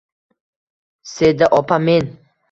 [1.13, 2.03] Seda opa, men…